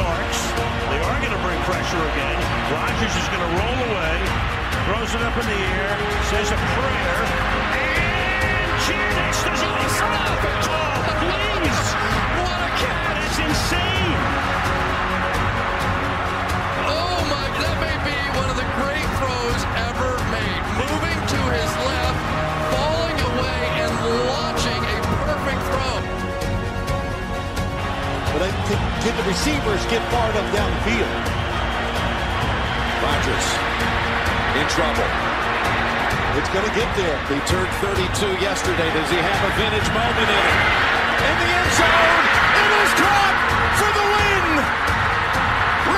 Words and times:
Starks. 0.00 0.40
They 0.88 0.96
are 0.96 1.18
going 1.20 1.36
to 1.36 1.42
bring 1.44 1.60
pressure 1.68 2.00
again. 2.00 2.40
Rodgers 2.72 3.12
is 3.20 3.28
going 3.28 3.44
to 3.44 3.52
roll 3.52 3.80
away, 3.84 4.16
throws 4.88 5.12
it 5.12 5.20
up 5.20 5.36
in 5.36 5.44
the 5.44 5.60
air, 5.76 5.92
says 6.32 6.48
a 6.48 6.56
prayer, 6.56 7.20
and 7.76 8.80
Janis 8.88 9.38
does 9.44 9.60
it 9.60 9.68
himself. 9.68 10.40
Oh, 10.72 11.04
please! 11.20 11.84
What 12.40 12.64
a 12.64 12.72
cat! 12.80 13.12
It's 13.28 13.44
insane. 13.44 14.24
Oh 16.88 17.20
my, 17.28 17.44
that 17.60 17.76
may 17.84 18.00
be 18.00 18.16
one 18.40 18.48
of 18.48 18.56
the 18.56 18.64
great 18.80 19.04
throws 19.20 19.62
ever 19.84 20.16
made. 20.32 20.64
Moving 20.80 21.20
to 21.28 21.40
his 21.60 21.72
left, 21.84 21.99
But 28.40 28.48
I 28.48 28.56
think 28.72 28.80
can 29.04 29.12
the 29.20 29.26
receivers 29.28 29.84
get 29.92 30.00
far 30.08 30.24
enough 30.32 30.48
downfield? 30.56 31.12
Rodgers 33.04 33.46
in 34.56 34.64
trouble. 34.72 35.04
It's 36.40 36.48
going 36.48 36.64
to 36.64 36.72
get 36.72 36.88
there. 36.96 37.20
He 37.28 37.36
turned 37.44 37.68
32 37.84 38.00
yesterday. 38.40 38.88
Does 38.96 39.12
he 39.12 39.20
have 39.20 39.40
a 39.44 39.52
vintage 39.60 39.84
moment 39.92 40.24
in 40.24 40.40
it? 40.40 40.56
In 41.20 41.36
the 41.36 41.50
end 41.52 41.72
zone, 41.84 42.24
it 42.64 42.70
is 42.80 42.92
caught 42.96 43.36
for 43.76 43.90
the 43.92 44.06
win. 44.08 44.46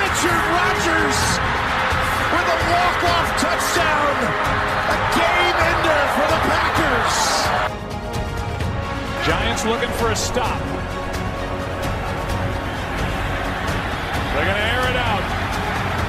Richard 0.03 0.43
Rodgers 0.51 1.19
with 2.27 2.43
a 2.43 2.59
walk-off 2.59 3.29
touchdown. 3.39 4.15
A 4.91 4.97
game 5.15 5.57
ender 5.63 6.01
for 6.11 6.27
the 6.27 6.39
Packers. 6.51 7.15
Giants 9.31 9.63
looking 9.63 9.95
for 9.95 10.11
a 10.11 10.15
stop. 10.19 11.02
They're 14.33 14.45
going 14.45 14.57
to 14.57 14.63
air 14.63 14.89
it 14.89 14.95
out. 14.97 15.21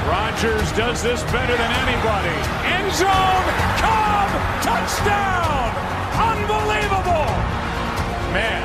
Rodgers 0.08 0.72
does 0.72 1.03
this 1.03 1.22
better 1.25 1.55
than 1.58 1.72
anybody. 1.84 2.33
End 2.64 2.91
zone, 2.94 3.44
Cobb, 3.84 4.31
touchdown! 4.64 5.69
Unbelievable! 6.33 7.28
Man, 8.33 8.64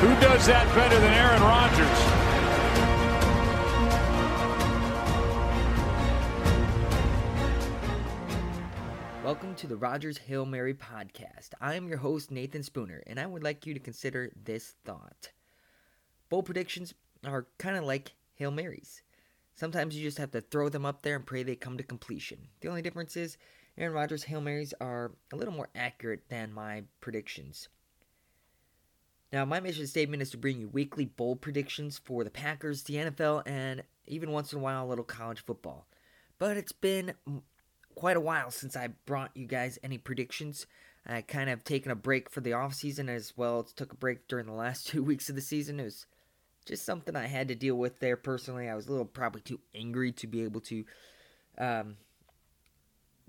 who 0.00 0.08
does 0.18 0.46
that 0.46 0.66
better 0.74 0.98
than 0.98 1.12
Aaron 1.12 1.42
Rodgers? 1.42 2.24
Welcome 9.22 9.54
to 9.56 9.66
the 9.66 9.76
Rodgers 9.76 10.16
Hail 10.16 10.46
Mary 10.46 10.72
podcast. 10.72 11.50
I 11.60 11.74
am 11.74 11.86
your 11.86 11.98
host, 11.98 12.30
Nathan 12.30 12.62
Spooner, 12.62 13.02
and 13.06 13.20
I 13.20 13.26
would 13.26 13.42
like 13.42 13.66
you 13.66 13.74
to 13.74 13.80
consider 13.80 14.32
this 14.42 14.74
thought. 14.86 15.32
Bowl 16.30 16.42
predictions 16.42 16.94
are 17.26 17.46
kind 17.58 17.76
of 17.76 17.84
like 17.84 18.14
Hail 18.34 18.50
Marys. 18.50 19.02
Sometimes 19.54 19.96
you 19.96 20.02
just 20.02 20.18
have 20.18 20.32
to 20.32 20.40
throw 20.40 20.68
them 20.68 20.84
up 20.84 21.02
there 21.02 21.16
and 21.16 21.26
pray 21.26 21.42
they 21.42 21.54
come 21.54 21.76
to 21.76 21.84
completion. 21.84 22.48
The 22.60 22.68
only 22.68 22.82
difference 22.82 23.16
is 23.16 23.38
Aaron 23.78 23.94
Rodgers' 23.94 24.24
Hail 24.24 24.40
Marys 24.40 24.74
are 24.80 25.12
a 25.32 25.36
little 25.36 25.54
more 25.54 25.68
accurate 25.74 26.28
than 26.28 26.52
my 26.52 26.84
predictions. 27.00 27.68
Now, 29.32 29.44
my 29.44 29.58
mission 29.58 29.86
statement 29.86 30.22
is 30.22 30.30
to 30.30 30.38
bring 30.38 30.60
you 30.60 30.68
weekly 30.68 31.06
bowl 31.06 31.34
predictions 31.34 31.98
for 31.98 32.22
the 32.22 32.30
Packers, 32.30 32.84
the 32.84 32.94
NFL, 32.94 33.42
and 33.46 33.82
even 34.06 34.30
once 34.30 34.52
in 34.52 34.60
a 34.60 34.62
while 34.62 34.84
a 34.84 34.88
little 34.88 35.04
college 35.04 35.44
football. 35.44 35.86
But 36.38 36.56
it's 36.56 36.72
been 36.72 37.14
quite 37.94 38.16
a 38.16 38.20
while 38.20 38.50
since 38.50 38.76
I 38.76 38.88
brought 39.06 39.36
you 39.36 39.46
guys 39.46 39.78
any 39.82 39.98
predictions. 39.98 40.66
I 41.06 41.20
kind 41.22 41.50
of 41.50 41.64
taken 41.64 41.90
a 41.90 41.96
break 41.96 42.30
for 42.30 42.40
the 42.40 42.52
off 42.52 42.74
season 42.74 43.08
as 43.08 43.36
well 43.36 43.64
as 43.64 43.72
took 43.72 43.92
a 43.92 43.96
break 43.96 44.26
during 44.28 44.46
the 44.46 44.52
last 44.52 44.86
two 44.88 45.02
weeks 45.02 45.28
of 45.28 45.34
the 45.34 45.40
season. 45.40 45.80
It 45.80 45.84
was 45.84 46.06
just 46.64 46.84
something 46.84 47.14
I 47.14 47.26
had 47.26 47.48
to 47.48 47.54
deal 47.54 47.76
with 47.76 48.00
there 48.00 48.16
personally. 48.16 48.68
I 48.68 48.74
was 48.74 48.86
a 48.86 48.90
little 48.90 49.04
probably 49.04 49.42
too 49.42 49.60
angry 49.74 50.12
to 50.12 50.26
be 50.26 50.42
able 50.42 50.60
to 50.62 50.84
um, 51.58 51.96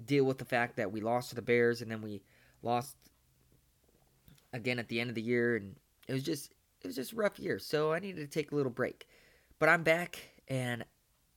deal 0.04 0.24
with 0.24 0.38
the 0.38 0.46
fact 0.46 0.78
that 0.78 0.92
we 0.92 1.02
lost 1.02 1.30
to 1.30 1.36
the 1.36 1.42
Bears 1.42 1.82
and 1.82 1.92
then 1.92 2.02
we 2.02 2.22
lost 2.62 2.96
again 4.54 4.80
at 4.80 4.88
the 4.88 5.00
end 5.00 5.10
of 5.10 5.16
the 5.16 5.22
year, 5.22 5.56
and 5.58 5.76
it 6.08 6.14
was 6.14 6.24
just 6.24 6.52
it 6.82 6.88
was 6.88 6.96
just 6.96 7.14
rough 7.14 7.40
year. 7.40 7.60
So 7.60 7.92
I 7.92 8.00
needed 8.00 8.22
to 8.22 8.28
take 8.28 8.52
a 8.52 8.56
little 8.56 8.72
break, 8.72 9.08
but 9.60 9.70
I'm 9.70 9.84
back 9.84 10.20
and 10.48 10.86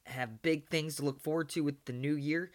have 0.04 0.42
big 0.42 0.68
things 0.68 0.96
to 0.96 1.04
look 1.04 1.20
forward 1.20 1.48
to 1.50 1.62
with 1.62 1.84
the 1.84 1.92
new 1.92 2.14
year 2.14 2.50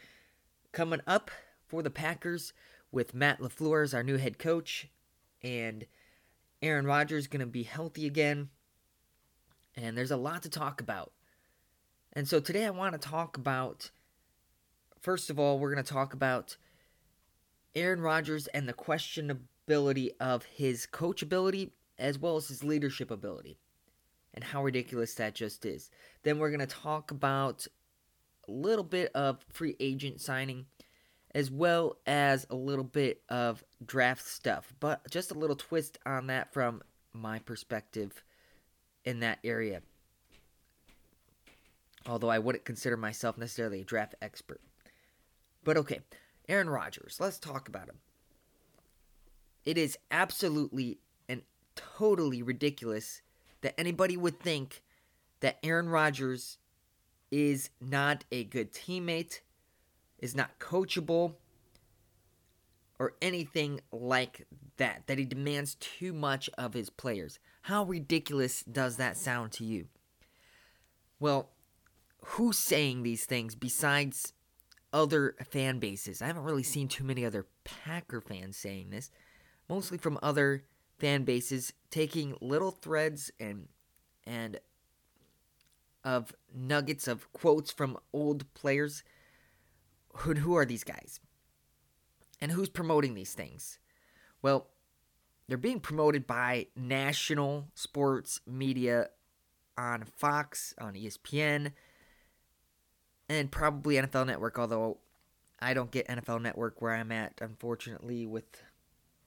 coming 0.72 1.01
up 1.06 1.29
for 1.67 1.84
the 1.84 1.90
Packers 1.90 2.53
with 2.91 3.13
Matt 3.13 3.40
LaFleur 3.40 3.84
as 3.84 3.94
our 3.94 4.03
new 4.03 4.17
head 4.17 4.40
coach 4.40 4.88
and 5.44 5.85
Aaron 6.62 6.85
Rodgers 6.85 7.28
going 7.28 7.41
to 7.41 7.46
be 7.46 7.63
healthy 7.63 8.06
again. 8.06 8.50
And 9.75 9.97
there's 9.97 10.11
a 10.11 10.17
lot 10.17 10.44
to 10.44 10.50
talk 10.50 10.81
about. 10.81 11.11
And 12.13 12.28
so 12.28 12.39
today 12.39 12.66
I 12.66 12.69
want 12.69 12.94
to 12.94 13.09
talk 13.09 13.38
about 13.38 13.89
first 15.03 15.29
of 15.29 15.38
all, 15.38 15.59
we're 15.59 15.73
going 15.73 15.84
to 15.84 15.94
talk 15.94 16.13
about 16.13 16.56
Aaron 17.75 18.01
Rodgers 18.01 18.47
and 18.47 18.67
the 18.67 18.73
questionability 18.73 20.11
of 20.19 20.45
his 20.45 20.88
coachability 20.91 21.72
as 22.00 22.17
well 22.17 22.38
as 22.38 22.47
his 22.47 22.63
leadership 22.63 23.11
ability 23.11 23.57
and 24.34 24.44
how 24.44 24.63
ridiculous 24.63 25.13
that 25.16 25.35
just 25.35 25.66
is. 25.66 25.91
Then 26.23 26.40
we're 26.40 26.50
going 26.50 26.59
to 26.59 26.66
talk 26.66 27.11
about 27.11 27.67
a 28.47 28.51
little 28.51 28.84
bit 28.84 29.11
of 29.13 29.45
free 29.51 29.75
agent 29.79 30.22
signing 30.22 30.66
as 31.35 31.51
well 31.51 31.97
as 32.05 32.45
a 32.50 32.55
little 32.55 32.84
bit 32.84 33.22
of 33.28 33.63
draft 33.85 34.25
stuff, 34.25 34.73
but 34.79 35.09
just 35.09 35.31
a 35.31 35.38
little 35.38 35.55
twist 35.55 35.97
on 36.05 36.28
that 36.28 36.53
from 36.53 36.81
my 37.11 37.40
perspective 37.40 38.23
in 39.06 39.19
that 39.19 39.40
area. 39.44 39.81
Although 42.06 42.30
I 42.30 42.40
wouldn't 42.40 42.66
consider 42.66 42.97
myself 42.97 43.38
necessarily 43.38 43.81
a 43.81 43.86
draft 43.86 44.16
expert. 44.22 44.62
But 45.64 45.78
okay, 45.78 46.02
Aaron 46.50 46.69
Rodgers, 46.69 47.18
let's 47.19 47.40
talk 47.40 47.68
about 47.68 47.88
him. 47.88 48.00
It 49.66 49.78
is 49.78 49.97
absolutely 50.12 51.00
and 51.30 51.44
totally 51.75 52.41
ridiculous 52.41 53.22
that 53.62 53.80
anybody 53.80 54.18
would 54.18 54.40
think 54.40 54.81
that 55.40 55.58
Aaron 55.64 55.88
Rodgers 55.88 56.58
is 57.31 57.70
not 57.80 58.25
a 58.31 58.44
good 58.44 58.74
teammate, 58.74 59.40
is 60.20 60.35
not 60.35 60.59
coachable, 60.59 61.35
or 63.00 63.14
anything 63.22 63.80
like 63.91 64.46
that, 64.78 65.07
that 65.07 65.17
he 65.17 65.25
demands 65.25 65.75
too 65.75 66.13
much 66.13 66.50
of 66.57 66.73
his 66.73 66.89
players. 66.89 67.39
How 67.63 67.84
ridiculous 67.84 68.63
does 68.63 68.97
that 68.97 69.17
sound 69.17 69.51
to 69.53 69.63
you? 69.63 69.88
Well, 71.19 71.50
who's 72.22 72.57
saying 72.57 73.03
these 73.03 73.25
things 73.25 73.56
besides 73.56 74.34
other 74.91 75.35
fan 75.50 75.79
bases? 75.79 76.22
I 76.22 76.28
haven't 76.28 76.44
really 76.44 76.63
seen 76.63 76.88
too 76.88 77.03
many 77.03 77.25
other 77.25 77.47
Packer 77.63 78.22
fans 78.22 78.57
saying 78.57 78.89
this, 78.89 79.09
mostly 79.69 79.97
from 79.97 80.19
other 80.22 80.63
fan 81.00 81.23
bases 81.23 81.73
taking 81.90 82.35
little 82.41 82.72
threads 82.72 83.31
and 83.40 83.67
and 84.25 84.59
of 86.03 86.34
nuggets 86.53 87.07
of 87.07 87.31
quotes 87.34 87.72
from 87.72 87.97
old 88.11 88.51
players. 88.53 89.03
Who, 90.17 90.34
who 90.34 90.55
are 90.55 90.66
these 90.66 90.84
guys? 90.84 91.19
And 92.41 92.51
who's 92.51 92.69
promoting 92.69 93.13
these 93.13 93.34
things? 93.34 93.79
Well, 94.43 94.67
they're 95.47 95.57
being 95.57 95.79
promoted 95.79 96.27
by 96.27 96.67
national 96.75 97.69
sports 97.73 98.39
media 98.45 99.09
on 99.77 100.03
Fox, 100.03 100.75
on 100.79 100.93
ESPN, 100.93 101.71
and 103.27 103.51
probably 103.51 103.95
NFL 103.95 104.27
Network, 104.27 104.59
although 104.59 104.99
I 105.59 105.73
don't 105.73 105.89
get 105.89 106.07
NFL 106.07 106.41
Network 106.41 106.81
where 106.81 106.93
I'm 106.93 107.11
at, 107.11 107.33
unfortunately, 107.41 108.27
with 108.27 108.63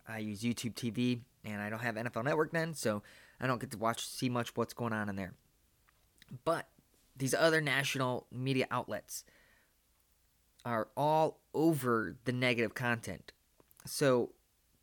I 0.07 0.19
use 0.19 0.43
YouTube 0.43 0.75
TV 0.75 1.21
and 1.45 1.61
I 1.61 1.71
don't 1.71 1.81
have 1.81 1.97
NFL 1.97 2.25
Network 2.25 2.53
then, 2.53 2.75
so 2.75 3.03
I 3.41 3.47
don't 3.47 3.61
get 3.61 3.71
to 3.73 3.79
watch 3.79 4.07
see 4.07 4.29
much 4.29 4.55
what's 4.57 4.75
going 4.75 4.93
on 4.93 5.09
in 5.09 5.17
there. 5.17 5.35
But 6.45 6.69
these 7.17 7.35
other 7.35 7.61
national 7.61 8.27
media 8.31 8.67
outlets 8.71 9.25
are 10.65 10.89
all 10.97 11.41
over 11.55 12.17
the 12.25 12.33
negative 12.33 12.75
content. 12.75 13.33
So 13.87 14.33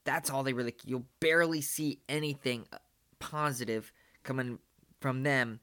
that's 0.05 0.29
all 0.29 0.43
they 0.43 0.53
really 0.53 0.75
you'll 0.85 1.05
barely 1.19 1.61
see 1.61 1.99
anything 2.09 2.65
uh, 2.71 2.77
positive 3.19 3.91
coming 4.23 4.59
from 4.99 5.23
them 5.23 5.59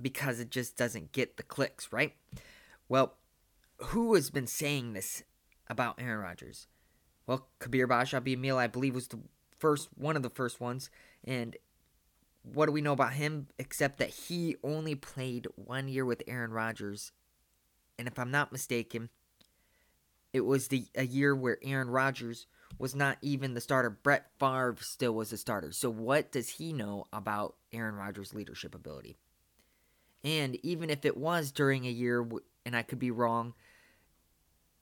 because 0.00 0.40
it 0.40 0.50
just 0.50 0.76
doesn't 0.76 1.12
get 1.12 1.36
the 1.36 1.42
clicks, 1.42 1.92
right? 1.92 2.14
Well, 2.88 3.14
who 3.78 4.14
has 4.14 4.30
been 4.30 4.46
saying 4.46 4.92
this 4.92 5.22
about 5.68 6.00
Aaron 6.00 6.20
Rodgers? 6.20 6.68
Well, 7.26 7.48
Kabeer 7.60 7.88
Bashab 7.88 8.56
I 8.56 8.66
believe, 8.66 8.94
was 8.94 9.08
the 9.08 9.18
first 9.58 9.88
one 9.96 10.16
of 10.16 10.22
the 10.22 10.30
first 10.30 10.60
ones, 10.60 10.90
and 11.24 11.56
what 12.42 12.66
do 12.66 12.72
we 12.72 12.80
know 12.80 12.92
about 12.92 13.14
him 13.14 13.48
except 13.58 13.98
that 13.98 14.10
he 14.10 14.56
only 14.62 14.94
played 14.94 15.48
one 15.56 15.88
year 15.88 16.04
with 16.04 16.22
Aaron 16.28 16.52
Rodgers, 16.52 17.12
and 17.98 18.06
if 18.06 18.18
I'm 18.18 18.30
not 18.30 18.52
mistaken, 18.52 19.08
it 20.32 20.42
was 20.42 20.68
the 20.68 20.86
a 20.94 21.06
year 21.06 21.34
where 21.34 21.58
Aaron 21.62 21.90
Rodgers 21.90 22.46
was 22.78 22.94
not 22.94 23.18
even 23.22 23.54
the 23.54 23.60
starter. 23.60 23.90
Brett 23.90 24.26
Favre 24.38 24.76
still 24.80 25.12
was 25.12 25.30
the 25.30 25.36
starter. 25.36 25.72
So 25.72 25.90
what 25.90 26.30
does 26.32 26.50
he 26.50 26.72
know 26.72 27.06
about 27.12 27.56
Aaron 27.72 27.94
Rodgers' 27.94 28.34
leadership 28.34 28.74
ability? 28.74 29.16
And 30.22 30.56
even 30.64 30.90
if 30.90 31.04
it 31.04 31.16
was 31.16 31.52
during 31.52 31.86
a 31.86 31.90
year, 31.90 32.26
and 32.64 32.76
I 32.76 32.82
could 32.82 32.98
be 32.98 33.10
wrong, 33.10 33.54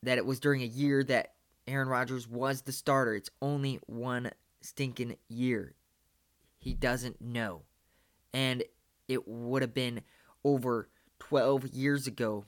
that 0.02 0.18
it 0.18 0.26
was 0.26 0.40
during 0.40 0.62
a 0.62 0.66
year 0.66 1.04
that 1.04 1.34
Aaron 1.66 1.88
Rodgers 1.88 2.28
was 2.28 2.62
the 2.62 2.72
starter, 2.72 3.14
it's 3.14 3.30
only 3.40 3.78
one 3.86 4.30
stinking 4.60 5.16
year. 5.28 5.74
He 6.58 6.74
doesn't 6.74 7.20
know. 7.20 7.62
And 8.32 8.64
it 9.06 9.28
would 9.28 9.62
have 9.62 9.74
been 9.74 10.00
over 10.44 10.88
12 11.20 11.68
years 11.68 12.06
ago 12.06 12.44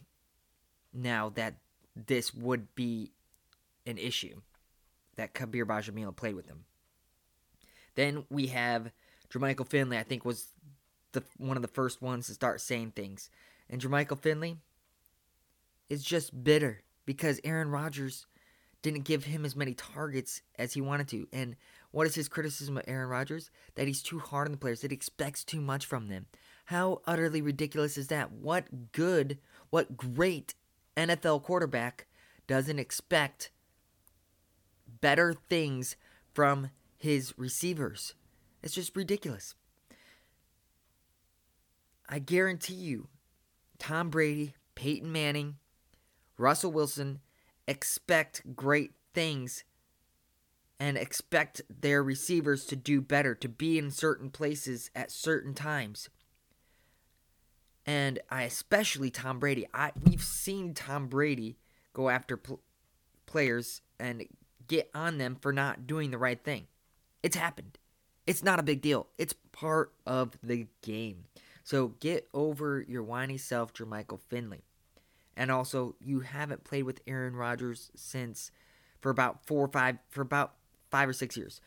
now 0.93 1.31
that 1.31 1.57
this 1.95 2.35
would 2.35 2.75
be 2.75 3.13
an 3.87 3.99
issue 3.99 4.41
that 5.17 5.35
Kabeer 5.35 5.65
Bajamila 5.65 6.15
played 6.15 6.35
with 6.35 6.47
him. 6.47 6.65
Then 7.95 8.25
we 8.31 8.49
have 8.49 8.93
Jermichael 9.31 9.67
Finley, 9.67 9.99
I 9.99 10.03
think 10.03 10.25
was 10.25 10.53
the 11.13 11.23
one 11.39 11.57
of 11.57 11.63
the 11.63 11.69
first 11.69 12.03
ones 12.03 12.27
to 12.27 12.35
start 12.35 12.61
saying 12.61 12.93
things. 12.93 13.31
And 13.69 13.81
Jermichael 13.81 14.21
Finley 14.21 14.59
is 15.89 16.05
just 16.05 16.45
bitter 16.45 16.83
because 17.05 17.41
Aaron 17.45 17.71
Rodgers 17.71 18.27
didn't 18.83 19.05
give 19.05 19.25
him 19.25 19.45
as 19.45 19.57
many 19.57 19.75
targets 19.75 20.43
as 20.59 20.75
he 20.75 20.81
wanted 20.81 21.09
to. 21.09 21.27
And 21.33 21.57
what 21.91 22.07
is 22.07 22.15
his 22.15 22.29
criticism 22.29 22.77
of 22.77 22.85
Aaron 22.87 23.09
Rodgers? 23.09 23.51
That 23.75 23.87
he's 23.87 24.03
too 24.03 24.19
hard 24.19 24.47
on 24.47 24.53
the 24.53 24.59
players, 24.59 24.83
that 24.83 24.91
he 24.91 24.95
expects 24.95 25.43
too 25.43 25.61
much 25.61 25.87
from 25.87 26.09
them. 26.09 26.27
How 26.67 27.01
utterly 27.07 27.41
ridiculous 27.41 27.97
is 27.97 28.09
that? 28.09 28.33
What 28.33 28.93
good, 28.93 29.39
what 29.71 29.97
great 29.97 30.55
NFL 30.97 31.43
quarterback 31.43 32.07
doesn't 32.47 32.79
expect 32.79 33.51
better 35.01 35.35
things 35.35 35.97
from 36.35 36.71
his 36.97 37.35
receivers? 37.37 38.15
It's 38.63 38.75
just 38.75 38.97
ridiculous. 38.97 39.55
I 42.09 42.19
guarantee 42.19 42.75
you, 42.75 43.09
Tom 43.79 44.11
Brady, 44.11 44.55
Peyton 44.75 45.11
Manning, 45.11 45.57
Russell 46.39 46.73
Wilson 46.73 47.21
expect 47.67 48.55
great 48.55 48.93
things 49.15 49.65
and 50.79 50.97
expect 50.97 51.63
their 51.69 52.03
receivers 52.03 52.65
to 52.67 52.77
do 52.77 53.01
better, 53.01 53.35
to 53.35 53.49
be 53.49 53.79
in 53.79 53.91
certain 53.91 54.31
places 54.31 54.91
at 54.95 55.11
certain 55.11 55.55
times. 55.55 56.11
And 57.87 58.19
I 58.31 58.43
especially 58.43 59.11
Tom 59.11 59.39
Brady. 59.39 59.67
I 59.73 59.93
we've 60.05 60.23
seen 60.23 60.75
Tom 60.75 61.07
Brady 61.07 61.57
go 61.93 62.09
after 62.09 62.37
pl- 62.37 62.61
players 63.27 63.81
and 63.99 64.25
get 64.69 64.91
on 64.95 65.19
them 65.19 65.37
for 65.41 65.53
not 65.53 65.87
doing 65.87 66.11
the 66.11 66.19
right 66.19 66.43
thing. 66.43 66.67
It's 67.23 67.37
happened. 67.37 67.79
It's 68.27 68.43
not 68.43 68.59
a 68.59 68.65
big 68.65 68.81
deal. 68.81 69.07
It's 69.19 69.35
part 69.53 69.93
of 70.07 70.37
the 70.43 70.67
game. 70.83 71.25
So 71.65 71.89
get 72.01 72.29
over 72.33 72.85
your 72.87 73.03
whiny 73.03 73.39
self, 73.39 73.73
Jermichael 73.73 74.21
Finley. 74.21 74.63
And 75.37 75.51
also, 75.51 75.97
you 76.01 76.21
haven't 76.21 76.65
played 76.65 76.85
with 76.85 77.01
Aaron 77.07 77.37
Rodgers 77.37 77.91
since 77.95 78.51
for 79.01 79.11
about 79.11 79.47
four 79.47 79.65
or 79.65 79.69
five 79.69 79.99
for 80.09 80.23
about 80.23 80.55
five 80.91 81.09
or 81.09 81.13
six 81.13 81.37
years. 81.37 81.61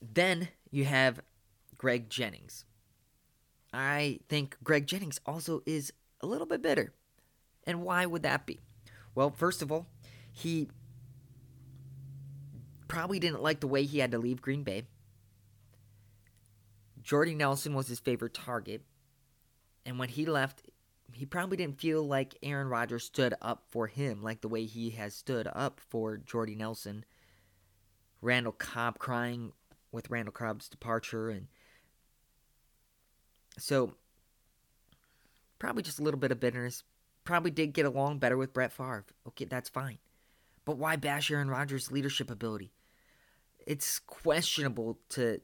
Then 0.00 0.48
you 0.70 0.84
have 0.84 1.20
Greg 1.78 2.10
Jennings. 2.10 2.64
I 3.72 4.20
think 4.28 4.56
Greg 4.62 4.86
Jennings 4.86 5.20
also 5.24 5.62
is 5.64 5.92
a 6.20 6.26
little 6.26 6.46
bit 6.46 6.62
bitter. 6.62 6.92
And 7.66 7.82
why 7.82 8.06
would 8.06 8.22
that 8.22 8.44
be? 8.44 8.60
Well, 9.14 9.30
first 9.30 9.62
of 9.62 9.70
all, 9.72 9.86
he 10.32 10.68
probably 12.92 13.18
didn't 13.18 13.42
like 13.42 13.60
the 13.60 13.66
way 13.66 13.84
he 13.84 14.00
had 14.00 14.10
to 14.10 14.18
leave 14.18 14.42
Green 14.42 14.64
Bay. 14.64 14.82
Jordy 17.00 17.34
Nelson 17.34 17.72
was 17.72 17.88
his 17.88 17.98
favorite 17.98 18.34
target. 18.34 18.82
And 19.86 19.98
when 19.98 20.10
he 20.10 20.26
left, 20.26 20.60
he 21.14 21.24
probably 21.24 21.56
didn't 21.56 21.80
feel 21.80 22.06
like 22.06 22.36
Aaron 22.42 22.68
Rodgers 22.68 23.04
stood 23.04 23.32
up 23.40 23.64
for 23.70 23.86
him 23.86 24.22
like 24.22 24.42
the 24.42 24.48
way 24.48 24.66
he 24.66 24.90
has 24.90 25.14
stood 25.14 25.48
up 25.54 25.80
for 25.88 26.18
Jordy 26.18 26.54
Nelson. 26.54 27.06
Randall 28.20 28.52
Cobb 28.52 28.98
crying 28.98 29.52
with 29.90 30.10
Randall 30.10 30.32
Cobb's 30.32 30.68
departure 30.68 31.30
and 31.30 31.46
so 33.58 33.94
probably 35.58 35.82
just 35.82 35.98
a 35.98 36.02
little 36.02 36.20
bit 36.20 36.30
of 36.30 36.40
bitterness. 36.40 36.84
Probably 37.24 37.50
did 37.50 37.72
get 37.72 37.86
along 37.86 38.18
better 38.18 38.36
with 38.36 38.52
Brett 38.52 38.70
Favre. 38.70 39.06
Okay, 39.28 39.46
that's 39.46 39.70
fine. 39.70 39.96
But 40.66 40.76
why 40.76 40.96
bash 40.96 41.30
Aaron 41.30 41.48
Rodgers' 41.48 41.90
leadership 41.90 42.30
ability? 42.30 42.70
It's 43.66 43.98
questionable 43.98 44.98
to 45.10 45.40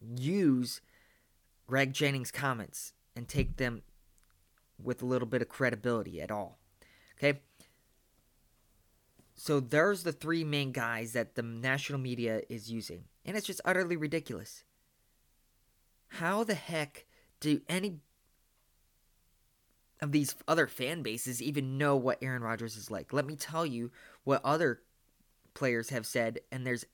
use 0.00 0.80
Greg 1.66 1.92
Jennings' 1.92 2.30
comments 2.30 2.92
and 3.16 3.28
take 3.28 3.56
them 3.56 3.82
with 4.82 5.02
a 5.02 5.06
little 5.06 5.26
bit 5.26 5.42
of 5.42 5.48
credibility 5.48 6.20
at 6.20 6.30
all. 6.30 6.58
Okay? 7.18 7.40
So 9.34 9.60
there's 9.60 10.02
the 10.02 10.12
three 10.12 10.44
main 10.44 10.72
guys 10.72 11.12
that 11.12 11.34
the 11.34 11.42
national 11.42 12.00
media 12.00 12.42
is 12.48 12.70
using. 12.70 13.04
And 13.24 13.36
it's 13.36 13.46
just 13.46 13.60
utterly 13.64 13.96
ridiculous. 13.96 14.64
How 16.08 16.42
the 16.42 16.54
heck 16.54 17.06
do 17.40 17.60
any 17.68 18.00
of 20.00 20.12
these 20.12 20.34
other 20.46 20.66
fan 20.66 21.02
bases 21.02 21.42
even 21.42 21.78
know 21.78 21.96
what 21.96 22.18
Aaron 22.22 22.42
Rodgers 22.42 22.76
is 22.76 22.90
like? 22.90 23.12
Let 23.12 23.26
me 23.26 23.36
tell 23.36 23.66
you 23.66 23.90
what 24.24 24.40
other 24.44 24.80
players 25.58 25.90
have 25.90 26.06
said, 26.06 26.38
and 26.52 26.64
there's 26.64 26.86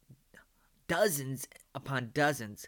dozens 0.88 1.46
upon 1.74 2.10
dozens 2.14 2.66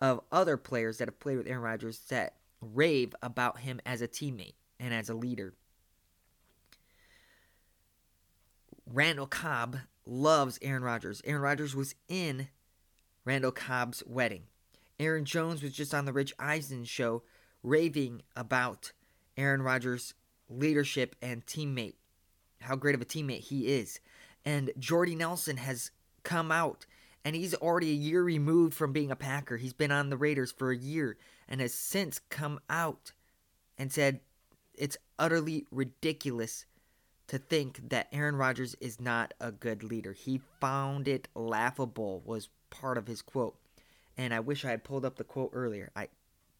of 0.00 0.20
other 0.30 0.56
players 0.56 0.98
that 0.98 1.08
have 1.08 1.18
played 1.18 1.36
with 1.36 1.48
Aaron 1.48 1.62
Rodgers 1.62 1.98
that 2.10 2.36
rave 2.60 3.12
about 3.22 3.58
him 3.58 3.80
as 3.84 4.00
a 4.00 4.08
teammate 4.08 4.54
and 4.78 4.94
as 4.94 5.08
a 5.08 5.14
leader. 5.14 5.54
Randall 8.86 9.26
Cobb 9.26 9.78
loves 10.06 10.60
Aaron 10.62 10.84
Rodgers. 10.84 11.20
Aaron 11.24 11.42
Rodgers 11.42 11.74
was 11.74 11.96
in 12.08 12.48
Randall 13.24 13.52
Cobb's 13.52 14.02
wedding. 14.06 14.44
Aaron 15.00 15.24
Jones 15.24 15.60
was 15.60 15.72
just 15.72 15.92
on 15.92 16.04
the 16.04 16.12
Rich 16.12 16.34
Eisen 16.38 16.84
show 16.84 17.24
raving 17.64 18.22
about 18.36 18.92
Aaron 19.36 19.62
Rodgers' 19.62 20.14
leadership 20.48 21.16
and 21.20 21.44
teammate, 21.46 21.94
how 22.60 22.76
great 22.76 22.94
of 22.94 23.02
a 23.02 23.04
teammate 23.04 23.40
he 23.40 23.66
is. 23.66 23.98
And 24.44 24.72
Jordy 24.78 25.14
Nelson 25.14 25.56
has 25.56 25.90
come 26.22 26.50
out 26.50 26.86
and 27.24 27.36
he's 27.36 27.54
already 27.54 27.90
a 27.90 27.94
year 27.94 28.22
removed 28.22 28.74
from 28.74 28.92
being 28.92 29.10
a 29.10 29.16
Packer. 29.16 29.56
He's 29.56 29.72
been 29.72 29.92
on 29.92 30.10
the 30.10 30.16
Raiders 30.16 30.52
for 30.52 30.70
a 30.70 30.76
year 30.76 31.16
and 31.48 31.60
has 31.60 31.72
since 31.72 32.18
come 32.30 32.60
out 32.68 33.12
and 33.78 33.92
said 33.92 34.20
it's 34.74 34.96
utterly 35.18 35.66
ridiculous 35.70 36.64
to 37.28 37.38
think 37.38 37.88
that 37.90 38.08
Aaron 38.12 38.36
Rodgers 38.36 38.74
is 38.80 39.00
not 39.00 39.34
a 39.40 39.52
good 39.52 39.84
leader. 39.84 40.12
He 40.12 40.40
found 40.60 41.06
it 41.06 41.28
laughable 41.34 42.22
was 42.24 42.48
part 42.70 42.98
of 42.98 43.06
his 43.06 43.22
quote. 43.22 43.56
And 44.16 44.34
I 44.34 44.40
wish 44.40 44.64
I 44.64 44.70
had 44.70 44.84
pulled 44.84 45.04
up 45.04 45.16
the 45.16 45.24
quote 45.24 45.50
earlier. 45.52 45.90
I 45.94 46.08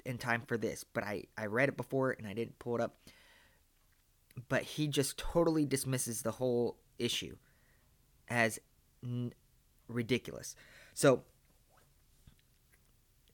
in 0.04 0.18
time 0.18 0.42
for 0.46 0.56
this, 0.56 0.84
but 0.84 1.04
I 1.04 1.24
I 1.36 1.46
read 1.46 1.68
it 1.68 1.76
before 1.76 2.12
and 2.12 2.26
I 2.26 2.32
didn't 2.32 2.58
pull 2.58 2.76
it 2.76 2.80
up. 2.80 2.96
But 4.48 4.62
he 4.62 4.86
just 4.86 5.18
totally 5.18 5.66
dismisses 5.66 6.22
the 6.22 6.32
whole 6.32 6.78
issue 6.98 7.36
as 8.32 8.58
n- 9.04 9.32
ridiculous. 9.88 10.56
So 10.94 11.22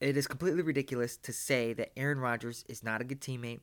it 0.01 0.17
is 0.17 0.27
completely 0.27 0.61
ridiculous 0.61 1.15
to 1.17 1.31
say 1.31 1.73
that 1.73 1.97
Aaron 1.97 2.19
Rodgers 2.19 2.65
is 2.67 2.83
not 2.83 2.99
a 2.99 3.05
good 3.05 3.21
teammate, 3.21 3.61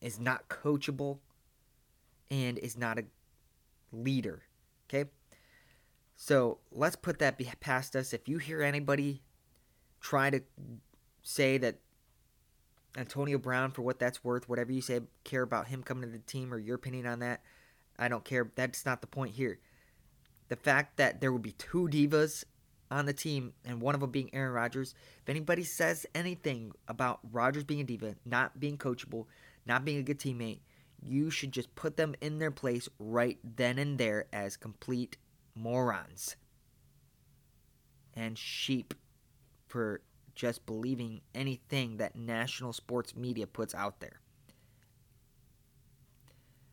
is 0.00 0.18
not 0.18 0.48
coachable, 0.48 1.18
and 2.30 2.58
is 2.58 2.76
not 2.76 2.98
a 2.98 3.04
leader. 3.92 4.42
Okay? 4.88 5.08
So 6.16 6.58
let's 6.72 6.96
put 6.96 7.20
that 7.20 7.40
past 7.60 7.94
us. 7.94 8.12
If 8.12 8.28
you 8.28 8.38
hear 8.38 8.60
anybody 8.60 9.22
try 10.00 10.30
to 10.30 10.40
say 11.22 11.56
that 11.58 11.76
Antonio 12.96 13.38
Brown, 13.38 13.70
for 13.70 13.82
what 13.82 14.00
that's 14.00 14.24
worth, 14.24 14.48
whatever 14.48 14.72
you 14.72 14.80
say, 14.80 15.00
care 15.22 15.42
about 15.42 15.68
him 15.68 15.84
coming 15.84 16.02
to 16.02 16.08
the 16.08 16.18
team 16.18 16.52
or 16.52 16.58
your 16.58 16.74
opinion 16.74 17.06
on 17.06 17.20
that, 17.20 17.42
I 17.96 18.08
don't 18.08 18.24
care. 18.24 18.50
That's 18.56 18.84
not 18.84 19.00
the 19.00 19.06
point 19.06 19.34
here. 19.34 19.60
The 20.48 20.56
fact 20.56 20.96
that 20.96 21.20
there 21.20 21.32
will 21.32 21.38
be 21.38 21.52
two 21.52 21.88
divas 21.88 22.44
on 22.90 23.06
the 23.06 23.12
team 23.12 23.52
and 23.64 23.80
one 23.80 23.94
of 23.94 24.00
them 24.00 24.10
being 24.10 24.30
Aaron 24.32 24.52
Rodgers, 24.52 24.94
if 25.22 25.28
anybody 25.28 25.62
says 25.62 26.06
anything 26.14 26.72
about 26.88 27.20
Rodgers 27.30 27.64
being 27.64 27.80
a 27.80 27.84
diva, 27.84 28.16
not 28.24 28.58
being 28.58 28.78
coachable, 28.78 29.26
not 29.66 29.84
being 29.84 29.98
a 29.98 30.02
good 30.02 30.18
teammate, 30.18 30.60
you 31.02 31.30
should 31.30 31.52
just 31.52 31.74
put 31.74 31.96
them 31.96 32.14
in 32.20 32.38
their 32.38 32.50
place 32.50 32.88
right 32.98 33.38
then 33.44 33.78
and 33.78 33.98
there 33.98 34.26
as 34.32 34.56
complete 34.56 35.16
morons 35.54 36.36
and 38.14 38.36
sheep 38.36 38.94
for 39.66 40.00
just 40.34 40.64
believing 40.66 41.20
anything 41.34 41.98
that 41.98 42.16
national 42.16 42.72
sports 42.72 43.14
media 43.14 43.46
puts 43.46 43.74
out 43.74 44.00
there. 44.00 44.20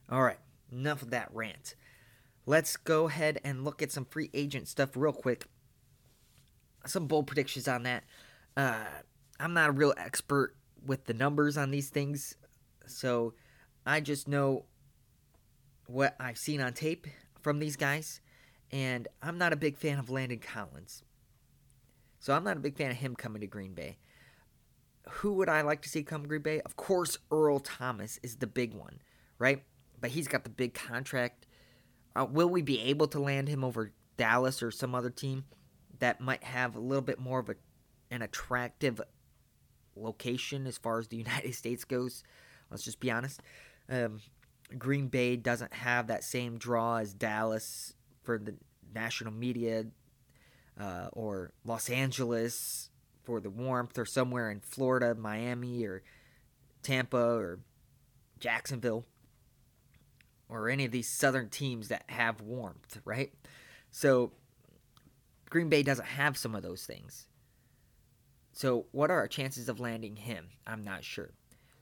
All 0.10 0.22
right, 0.22 0.40
enough 0.72 1.02
of 1.02 1.12
that 1.12 1.30
rant. 1.34 1.76
Let's 2.46 2.78
go 2.78 3.08
ahead 3.08 3.40
and 3.44 3.64
look 3.64 3.82
at 3.82 3.92
some 3.92 4.06
free 4.06 4.30
agent 4.34 4.68
stuff 4.68 4.92
real 4.96 5.14
quick. 5.14 5.46
Some 6.86 7.08
bold 7.08 7.28
predictions 7.28 7.68
on 7.68 7.84
that. 7.84 8.04
Uh, 8.56 8.86
I'm 9.40 9.54
not 9.54 9.70
a 9.70 9.74
real 9.74 9.94
expert 9.98 10.56
with 10.86 11.06
the 11.06 11.14
numbers 11.14 11.58
on 11.58 11.72
these 11.72 11.90
things. 11.90 12.36
So 12.86 13.34
I 13.86 14.00
just 14.00 14.28
know 14.28 14.66
what 15.88 16.16
I've 16.20 16.38
seen 16.38 16.62
on 16.62 16.74
tape 16.74 17.08
from 17.42 17.60
these 17.60 17.76
guys, 17.76 18.22
and 18.72 19.08
I'm 19.22 19.38
not 19.38 19.54
a 19.54 19.56
big 19.56 19.78
fan 19.78 20.00
of 20.00 20.10
Landon 20.10 20.40
Collins. 20.40 21.04
So 22.20 22.34
I'm 22.34 22.44
not 22.44 22.58
a 22.58 22.60
big 22.60 22.76
fan 22.76 22.92
of 22.92 22.98
him 22.98 23.16
coming 23.16 23.42
to 23.42 23.48
Green 23.48 23.74
Bay. 23.74 23.98
Who 25.10 25.34
would 25.34 25.50
I 25.50 25.62
like 25.62 25.82
to 25.84 25.90
see 25.90 26.02
come 26.04 26.24
to 26.24 26.28
Green 26.28 26.42
Bay? 26.42 26.62
Of 26.62 26.76
course, 26.76 27.18
Earl 27.30 27.60
Thomas 27.60 28.20
is 28.24 28.38
the 28.38 28.48
big 28.48 28.74
one, 28.74 29.00
right? 29.38 29.64
But 30.02 30.12
he's 30.12 30.28
got 30.28 30.44
the 30.44 30.50
big 30.50 30.74
contract. 30.74 31.46
Uh, 32.16 32.26
will 32.26 32.50
we 32.50 32.62
be 32.62 32.82
able 32.82 33.08
to 33.08 33.20
land 33.20 33.48
him 33.48 33.64
over 33.64 33.92
Dallas 34.18 34.64
or 34.64 34.72
some 34.72 34.96
other 34.96 35.10
team 35.10 35.46
that 36.00 36.22
might 36.22 36.44
have 36.44 36.76
a 36.76 36.80
little 36.80 37.02
bit 37.02 37.20
more 37.20 37.40
of 37.40 37.50
a, 37.50 37.56
an 38.10 38.22
attractive 38.22 39.02
location 39.96 40.66
as 40.68 40.78
far 40.78 41.00
as 41.00 41.08
the 41.08 41.18
United 41.26 41.54
States 41.56 41.84
goes? 41.84 42.24
Let's 42.72 42.84
just 42.84 43.00
be 43.00 43.12
honest. 43.12 43.42
Um, 43.90 44.22
Green 44.78 45.08
Bay 45.08 45.36
doesn't 45.36 45.74
have 45.74 46.08
that 46.08 46.24
same 46.24 46.58
draw 46.58 46.98
as 46.98 47.14
Dallas 47.14 47.94
for 48.24 48.40
the 48.40 48.56
national 48.94 49.34
media 49.34 49.86
uh, 50.80 51.08
or 51.12 51.52
Los 51.64 51.90
Angeles 51.90 52.90
for 53.24 53.40
the 53.40 53.50
warmth 53.50 53.98
or 53.98 54.06
somewhere 54.06 54.50
in 54.50 54.60
Florida, 54.60 55.16
Miami, 55.16 55.86
or 55.86 56.04
Tampa 56.82 57.18
or 57.18 57.60
Jacksonville 58.40 59.06
or 60.50 60.70
any 60.70 60.86
of 60.86 60.92
these 60.92 61.08
southern 61.08 61.50
teams 61.50 61.88
that 61.88 62.04
have 62.08 62.42
warmth, 62.42 63.00
right? 63.06 63.34
So 63.92 64.32
Green 65.50 65.70
Bay 65.70 65.84
doesn't 65.84 66.06
have 66.06 66.38
some 66.38 66.56
of 66.56 66.64
those 66.64 66.86
things. 66.86 67.28
So 68.52 68.86
what 68.92 69.12
are 69.12 69.18
our 69.18 69.28
chances 69.28 69.70
of 69.70 69.80
landing 69.80 70.16
him? 70.16 70.48
I'm 70.66 70.84
not 70.84 71.04
sure. 71.04 71.32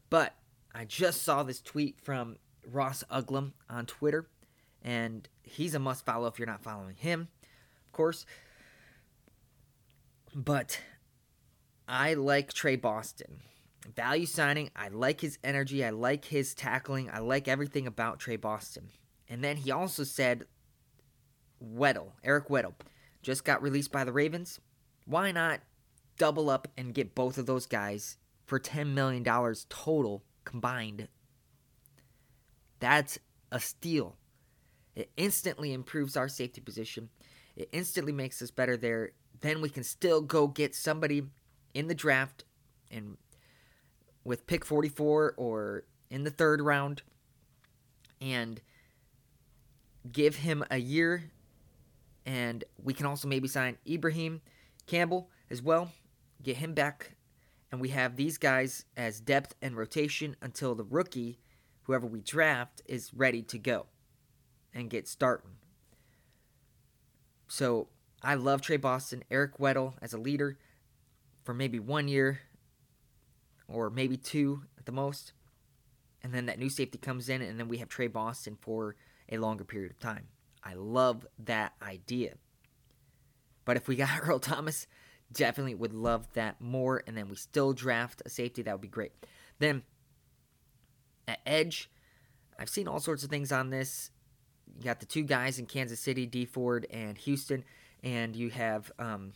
But 0.10 0.36
I 0.74 0.86
just 0.86 1.24
saw 1.24 1.43
this 1.43 1.62
tweet 1.62 2.00
from 2.01 2.38
Ross 2.65 3.03
Uglem 3.12 3.53
on 3.70 3.86
Twitter, 3.86 4.27
and 4.82 5.27
he's 5.43 5.75
a 5.75 5.79
must 5.79 6.05
follow 6.05 6.27
if 6.27 6.39
you're 6.39 6.48
not 6.48 6.63
following 6.63 6.96
him, 6.96 7.27
of 7.86 7.91
course. 7.91 8.25
But 10.34 10.79
I 11.88 12.15
like 12.15 12.53
Tre 12.53 12.75
Boston. 12.75 13.41
Value 13.85 14.25
signing. 14.25 14.69
I 14.75 14.87
like 14.87 15.21
his 15.21 15.37
energy. 15.43 15.83
I 15.83 15.89
like 15.89 16.25
his 16.25 16.53
tackling. 16.53 17.09
I 17.09 17.19
like 17.19 17.47
everything 17.47 17.87
about 17.87 18.19
Tre 18.19 18.37
Boston. 18.37 18.89
And 19.27 19.43
then 19.43 19.57
he 19.57 19.71
also 19.71 20.03
said 20.03 20.45
Weddle, 21.61 22.11
Eric 22.23 22.47
Weddle, 22.47 22.73
just 23.21 23.43
got 23.43 23.61
released 23.61 23.91
by 23.91 24.03
the 24.03 24.13
Ravens. 24.13 24.59
Why 25.05 25.31
not 25.31 25.61
double 26.17 26.49
up 26.49 26.67
and 26.77 26.93
get 26.93 27.15
both 27.15 27.37
of 27.37 27.45
those 27.45 27.65
guys 27.65 28.17
for 28.45 28.59
$10 28.59 28.93
million 28.93 29.23
total 29.69 30.23
combined? 30.45 31.07
That's 32.79 33.19
a 33.51 33.59
steal. 33.59 34.17
It 34.95 35.11
instantly 35.17 35.73
improves 35.73 36.15
our 36.15 36.27
safety 36.27 36.61
position. 36.61 37.09
It 37.55 37.69
instantly 37.71 38.13
makes 38.13 38.41
us 38.41 38.51
better 38.51 38.77
there. 38.77 39.11
Then 39.41 39.61
we 39.61 39.69
can 39.69 39.83
still 39.83 40.21
go 40.21 40.47
get 40.47 40.75
somebody 40.75 41.23
in 41.73 41.87
the 41.87 41.95
draft 41.95 42.45
and 42.91 43.17
with 44.24 44.48
pick 44.48 44.65
44 44.65 45.36
or 45.38 45.84
in 46.10 46.24
the 46.24 46.30
third 46.30 46.62
round 46.62 47.01
and 48.22 48.62
give 50.12 50.38
him 50.38 50.63
a 50.72 50.77
year. 50.77 51.32
And 52.25 52.63
we 52.82 52.94
can 52.94 53.06
also 53.06 53.27
maybe 53.27 53.48
sign 53.48 53.77
Ibraheim 53.86 54.42
Campbell 54.88 55.30
as 55.50 55.62
well 55.62 55.92
get 56.44 56.58
him 56.58 56.74
back. 56.74 57.15
And 57.72 57.82
we 57.82 57.89
have 57.89 58.15
these 58.15 58.38
guys 58.38 58.86
as 58.96 59.20
depth 59.20 59.56
and 59.62 59.75
rotation 59.75 60.36
until 60.42 60.75
the 60.75 60.84
rookie 60.84 61.39
whoever 61.84 62.06
we 62.06 62.22
draft 62.22 62.82
is 62.86 63.13
ready 63.13 63.42
to 63.42 63.58
go 63.58 63.88
and 64.74 64.89
get 64.89 65.08
starting. 65.08 65.51
So 67.48 67.88
I 68.22 68.36
love 68.36 68.62
Tre 68.62 68.77
Boston 68.77 69.24
Eric 69.32 69.58
Weddle 69.58 69.94
as 70.01 70.13
a 70.13 70.18
leader 70.18 70.58
for 71.44 71.53
maybe 71.53 71.80
one 71.80 72.08
year 72.08 72.42
or 73.74 73.89
maybe 73.89 74.15
two 74.15 74.63
at 74.77 74.86
the 74.86 74.92
most. 74.92 75.34
And 76.22 76.34
then 76.34 76.46
that 76.46 76.60
new 76.60 76.70
safety 76.70 76.98
comes 76.98 77.27
in, 77.27 77.42
and 77.42 77.60
then 77.60 77.68
we 77.68 77.80
have 77.80 77.89
Tre 77.89 78.08
Boston 78.08 78.58
for 78.62 78.96
a 79.30 79.38
longer 79.38 79.65
period 79.65 79.92
of 79.92 80.00
time. 80.00 80.27
I 80.63 80.75
love 80.75 81.25
that 81.39 81.74
idea. 81.82 82.36
But 83.65 83.75
if 83.75 83.88
we 83.88 83.96
got 83.96 84.20
Earl 84.27 84.39
Thomas, 84.39 84.88
definitely 85.32 85.75
would 85.75 85.94
love 85.94 86.32
that 86.34 86.62
more. 86.62 87.03
And 87.06 87.18
then 87.18 87.27
we 87.27 87.36
still 87.36 87.74
draft 87.74 88.22
a 88.25 88.30
safety, 88.30 88.62
that 88.62 88.72
would 88.72 88.82
be 88.82 88.88
great. 88.88 89.12
Then 89.60 89.84
at 91.27 91.39
Edge, 91.46 91.89
I've 92.58 92.70
seen 92.70 92.88
all 92.88 93.00
sorts 93.00 93.24
of 93.24 93.30
things 93.30 93.51
on 93.51 93.70
this. 93.70 94.12
You 94.77 94.86
got 94.86 95.00
the 95.00 95.06
two 95.06 95.24
guys 95.24 95.60
in 95.60 95.65
Kansas 95.65 96.00
City, 96.00 96.25
Dee 96.25 96.46
Ford 96.46 96.88
and 96.89 97.18
Houston, 97.18 97.63
and 98.01 98.36
you 98.36 98.50
have 98.50 98.92
um, 98.98 99.34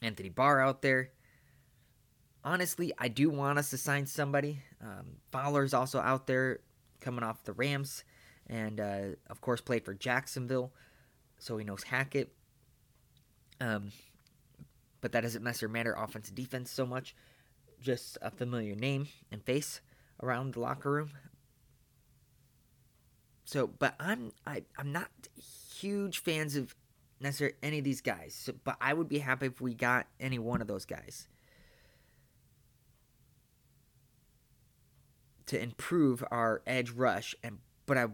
Anthony 0.00 0.28
Barr 0.28 0.60
out 0.60 0.82
there 0.82 1.10
honestly, 2.46 2.92
I 2.96 3.08
do 3.08 3.28
want 3.28 3.58
us 3.58 3.70
to 3.70 3.76
sign 3.76 4.06
somebody. 4.06 4.62
Um, 4.80 5.16
Fowler's 5.32 5.74
also 5.74 5.98
out 5.98 6.28
there 6.28 6.60
coming 7.00 7.24
off 7.24 7.42
the 7.44 7.52
Rams, 7.52 8.04
and 8.46 8.80
uh, 8.80 9.02
of 9.28 9.40
course 9.40 9.60
played 9.60 9.84
for 9.84 9.92
Jacksonville, 9.92 10.72
so 11.38 11.58
he 11.58 11.64
knows 11.64 11.82
Hackett. 11.82 12.32
Um, 13.60 13.90
but 15.00 15.12
that 15.12 15.22
doesn't 15.22 15.42
necessarily 15.42 15.72
matter 15.72 15.92
offense 15.92 16.30
defense 16.30 16.70
so 16.70 16.86
much. 16.86 17.14
Just 17.82 18.16
a 18.22 18.30
familiar 18.30 18.76
name 18.76 19.08
and 19.30 19.42
face 19.42 19.80
around 20.22 20.54
the 20.54 20.60
locker 20.60 20.90
room. 20.90 21.10
So, 23.44 23.66
but 23.66 23.94
I'm 24.00 24.32
I, 24.46 24.62
I'm 24.78 24.92
not 24.92 25.10
huge 25.74 26.20
fans 26.20 26.56
of 26.56 26.74
necessarily 27.20 27.56
any 27.62 27.78
of 27.78 27.84
these 27.84 28.00
guys. 28.00 28.34
So, 28.34 28.54
but 28.64 28.76
I 28.80 28.94
would 28.94 29.08
be 29.08 29.18
happy 29.18 29.46
if 29.46 29.60
we 29.60 29.74
got 29.74 30.06
any 30.20 30.38
one 30.38 30.60
of 30.60 30.68
those 30.68 30.84
guys. 30.84 31.28
To 35.46 35.60
improve 35.60 36.24
our 36.30 36.62
edge 36.66 36.90
rush 36.90 37.34
and 37.42 37.58
but 37.86 37.96
I, 37.96 38.06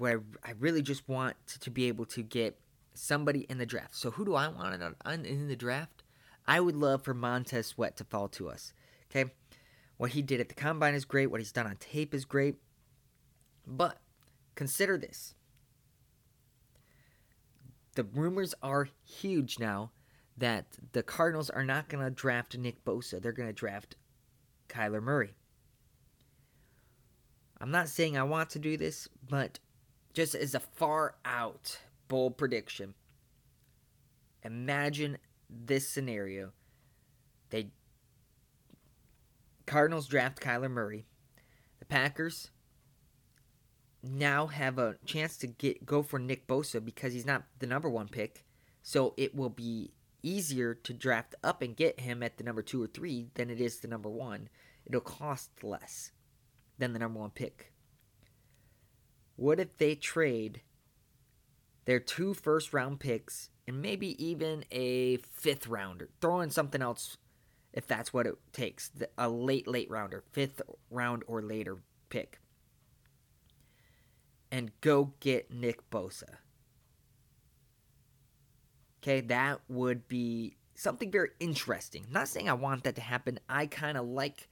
I 0.44 0.52
really 0.58 0.82
just 0.82 1.08
want 1.08 1.34
to 1.60 1.70
be 1.70 1.88
able 1.88 2.04
to 2.06 2.22
get 2.22 2.58
somebody 2.94 3.46
in 3.48 3.56
the 3.56 3.66
draft. 3.66 3.96
So 3.96 4.10
who 4.10 4.24
do 4.24 4.34
I 4.34 4.48
want 4.48 4.74
in, 5.26 5.48
the 5.48 5.56
draft? 5.56 6.02
I 6.46 6.60
would 6.60 6.76
love 6.76 7.02
for 7.02 7.14
Montez 7.14 7.68
Sweat 7.68 7.96
to 7.96 8.04
fall 8.04 8.28
to 8.28 8.50
us. 8.50 8.74
Okay, 9.10 9.30
what 9.96 10.10
he 10.10 10.22
did 10.22 10.40
at 10.40 10.48
the 10.48 10.54
combine 10.54 10.94
is 10.94 11.04
great. 11.04 11.28
What 11.28 11.40
he's 11.40 11.52
done 11.52 11.66
on 11.66 11.76
tape 11.76 12.14
is 12.14 12.24
great. 12.24 12.56
But 13.66 13.98
consider 14.54 14.98
this: 14.98 15.34
the 17.94 18.04
rumors 18.04 18.54
are 18.62 18.88
huge 19.04 19.58
now 19.58 19.92
that 20.36 20.66
the 20.92 21.02
Cardinals 21.02 21.50
are 21.50 21.64
not 21.64 21.88
going 21.88 22.04
to 22.04 22.10
draft 22.10 22.56
Nick 22.58 22.84
Bosa. 22.84 23.22
They're 23.22 23.32
going 23.32 23.48
to 23.48 23.54
draft 23.54 23.96
Kyler 24.68 25.02
Murray. 25.02 25.34
I'm 27.62 27.70
not 27.70 27.88
saying 27.88 28.18
I 28.18 28.24
want 28.24 28.50
to 28.50 28.58
do 28.58 28.76
this, 28.76 29.08
but 29.30 29.60
just 30.12 30.34
as 30.34 30.56
a 30.56 30.60
far 30.60 31.14
out 31.24 31.78
bold 32.08 32.36
prediction, 32.36 32.94
imagine 34.42 35.16
this 35.48 35.88
scenario. 35.88 36.50
They 37.50 37.68
Cardinals 39.64 40.08
draft 40.08 40.40
Kyler 40.40 40.72
Murray. 40.72 41.04
The 41.78 41.84
Packers 41.84 42.50
now 44.02 44.48
have 44.48 44.80
a 44.80 44.96
chance 45.06 45.36
to 45.36 45.46
get 45.46 45.86
go 45.86 46.02
for 46.02 46.18
Nick 46.18 46.48
Bosa 46.48 46.84
because 46.84 47.12
he's 47.12 47.24
not 47.24 47.44
the 47.60 47.68
number 47.68 47.88
one 47.88 48.08
pick. 48.08 48.44
So 48.82 49.14
it 49.16 49.36
will 49.36 49.50
be 49.50 49.92
easier 50.20 50.74
to 50.74 50.92
draft 50.92 51.36
up 51.44 51.62
and 51.62 51.76
get 51.76 52.00
him 52.00 52.24
at 52.24 52.38
the 52.38 52.44
number 52.44 52.62
two 52.62 52.82
or 52.82 52.88
three 52.88 53.28
than 53.34 53.50
it 53.50 53.60
is 53.60 53.78
the 53.78 53.86
number 53.86 54.10
one. 54.10 54.48
It'll 54.84 55.00
cost 55.00 55.62
less 55.62 56.10
than 56.82 56.92
the 56.92 56.98
number 56.98 57.20
one 57.20 57.30
pick. 57.30 57.72
What 59.36 59.60
if 59.60 59.78
they 59.78 59.94
trade 59.94 60.62
their 61.84 62.00
two 62.00 62.34
first 62.34 62.72
round 62.72 62.98
picks 62.98 63.50
and 63.68 63.80
maybe 63.80 64.22
even 64.22 64.64
a 64.72 65.18
fifth 65.18 65.68
rounder? 65.68 66.10
Throw 66.20 66.40
in 66.40 66.50
something 66.50 66.82
else 66.82 67.18
if 67.72 67.86
that's 67.86 68.12
what 68.12 68.26
it 68.26 68.34
takes 68.52 68.90
a 69.16 69.28
late, 69.28 69.68
late 69.68 69.88
rounder, 69.90 70.24
fifth 70.32 70.60
round 70.90 71.22
or 71.28 71.40
later 71.40 71.78
pick. 72.08 72.40
And 74.50 74.72
go 74.80 75.14
get 75.20 75.52
Nick 75.52 75.88
Bosa. 75.88 76.36
Okay, 79.02 79.20
that 79.20 79.60
would 79.68 80.08
be 80.08 80.56
something 80.74 81.12
very 81.12 81.30
interesting. 81.38 82.04
I'm 82.06 82.12
not 82.12 82.28
saying 82.28 82.48
I 82.48 82.54
want 82.54 82.84
that 82.84 82.96
to 82.96 83.00
happen. 83.00 83.38
I 83.48 83.66
kind 83.66 83.96
of 83.96 84.06
like 84.06 84.48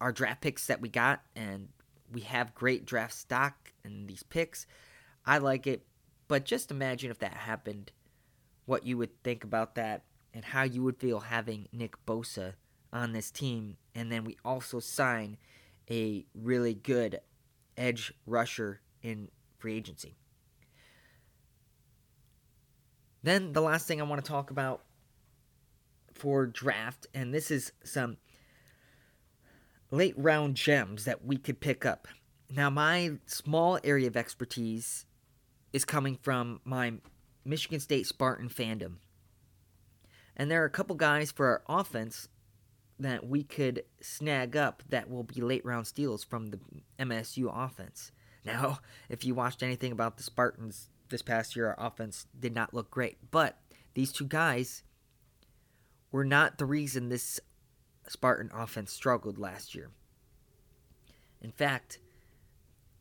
our 0.00 0.12
draft 0.12 0.40
picks 0.40 0.66
that 0.66 0.80
we 0.80 0.88
got, 0.88 1.22
and 1.34 1.68
we 2.12 2.20
have 2.22 2.54
great 2.54 2.86
draft 2.86 3.14
stock 3.14 3.72
and 3.84 4.08
these 4.08 4.22
picks. 4.22 4.66
I 5.24 5.38
like 5.38 5.66
it, 5.66 5.86
but 6.28 6.44
just 6.44 6.70
imagine 6.70 7.10
if 7.10 7.18
that 7.20 7.34
happened, 7.34 7.92
what 8.64 8.86
you 8.86 8.98
would 8.98 9.22
think 9.22 9.44
about 9.44 9.74
that, 9.76 10.04
and 10.34 10.44
how 10.44 10.62
you 10.62 10.82
would 10.82 10.98
feel 10.98 11.20
having 11.20 11.68
Nick 11.72 11.94
Bosa 12.06 12.54
on 12.92 13.12
this 13.12 13.30
team, 13.30 13.76
and 13.94 14.10
then 14.12 14.24
we 14.24 14.36
also 14.44 14.80
sign 14.80 15.36
a 15.90 16.26
really 16.34 16.74
good 16.74 17.20
edge 17.76 18.12
rusher 18.26 18.80
in 19.02 19.28
free 19.58 19.76
agency. 19.76 20.16
Then 23.22 23.52
the 23.52 23.60
last 23.60 23.88
thing 23.88 24.00
I 24.00 24.04
want 24.04 24.24
to 24.24 24.28
talk 24.28 24.50
about 24.50 24.84
for 26.12 26.46
draft, 26.46 27.06
and 27.12 27.34
this 27.34 27.50
is 27.50 27.72
some 27.84 28.16
late 29.90 30.14
round 30.16 30.56
gems 30.56 31.04
that 31.04 31.24
we 31.24 31.36
could 31.36 31.60
pick 31.60 31.84
up. 31.84 32.08
Now, 32.50 32.70
my 32.70 33.12
small 33.26 33.78
area 33.82 34.06
of 34.06 34.16
expertise 34.16 35.06
is 35.72 35.84
coming 35.84 36.16
from 36.16 36.60
my 36.64 36.94
Michigan 37.44 37.80
State 37.80 38.06
Spartan 38.06 38.48
fandom. 38.48 38.96
And 40.36 40.50
there 40.50 40.62
are 40.62 40.66
a 40.66 40.70
couple 40.70 40.96
guys 40.96 41.30
for 41.30 41.46
our 41.46 41.80
offense 41.80 42.28
that 42.98 43.26
we 43.26 43.42
could 43.42 43.84
snag 44.00 44.56
up 44.56 44.82
that 44.88 45.10
will 45.10 45.22
be 45.22 45.40
late 45.40 45.64
round 45.64 45.86
steals 45.86 46.24
from 46.24 46.50
the 46.50 46.58
MSU 46.98 47.50
offense. 47.52 48.12
Now, 48.44 48.80
if 49.08 49.24
you 49.24 49.34
watched 49.34 49.62
anything 49.62 49.92
about 49.92 50.16
the 50.16 50.22
Spartans 50.22 50.88
this 51.08 51.22
past 51.22 51.56
year, 51.56 51.68
our 51.68 51.86
offense 51.86 52.26
did 52.38 52.54
not 52.54 52.74
look 52.74 52.90
great. 52.90 53.18
But 53.30 53.58
these 53.94 54.12
two 54.12 54.26
guys 54.26 54.82
were 56.10 56.24
not 56.24 56.58
the 56.58 56.66
reason 56.66 57.08
this 57.08 57.40
Spartan 58.08 58.50
offense 58.54 58.92
struggled 58.92 59.38
last 59.38 59.74
year. 59.74 59.90
In 61.40 61.50
fact, 61.50 61.98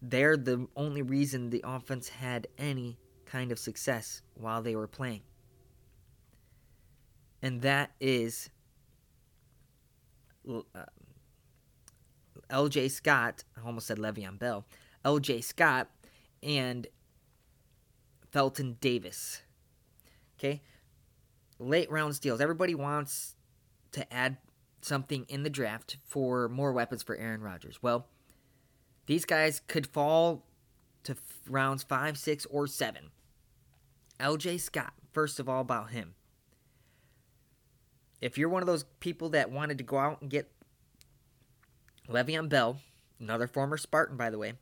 they're 0.02 0.38
the 0.38 0.68
only 0.76 1.02
reason 1.02 1.50
the 1.50 1.64
offense 1.66 2.10
had 2.10 2.48
any 2.58 2.98
kind 3.26 3.52
of 3.52 3.60
success 3.60 4.22
while 4.36 4.62
they 4.62 4.76
were 4.76 4.88
playing. 4.88 5.22
And 7.42 7.62
that 7.62 7.92
is 8.00 8.50
uh, 10.50 10.62
LJ 12.50 12.92
Scott, 12.92 13.44
I 13.58 13.66
almost 13.66 13.88
said 13.88 13.98
Le'Veon 13.98 14.38
Bell, 14.38 14.66
LJ 15.04 15.44
Scott, 15.44 15.90
and 16.44 16.88
Felton 18.32 18.78
Davis. 18.82 19.42
Okay? 20.38 20.62
Late 21.60 21.90
round 21.90 22.16
steals. 22.16 22.42
Everybody 22.42 22.76
wants 22.76 23.36
to 23.94 24.14
add 24.14 24.38
something 24.86 25.26
in 25.28 25.44
the 25.44 25.50
draft 25.50 25.98
for 26.06 26.48
more 26.48 26.72
weapons 26.72 27.04
for 27.04 27.16
Aaron 27.16 27.42
Rodgers. 27.42 27.82
Well, 27.82 28.08
these 29.08 29.26
guys 29.26 29.62
could 29.68 29.88
fall 29.88 30.46
to 31.04 31.16
rounds 31.50 31.84
5, 31.84 32.18
6, 32.18 32.46
or 32.48 32.68
7. 32.68 33.12
LJ 34.20 34.60
Scott, 34.60 34.94
first 35.14 35.40
of 35.40 35.50
all, 35.50 35.62
about 35.62 35.92
him. 35.92 36.16
If 38.22 38.38
you're 38.38 38.50
one 38.50 38.64
of 38.64 38.68
those 38.68 38.86
people 39.00 39.30
that 39.30 39.52
wanted 39.52 39.78
to 39.78 39.84
go 39.84 39.98
out 39.98 40.22
and 40.22 40.30
get 40.30 40.50
Le'Veon 42.10 42.50
Bell, 42.50 42.80
another 43.20 43.48
former 43.48 43.78
Spartan, 43.78 44.18
by 44.18 44.30
the 44.30 44.38
way, 44.38 44.54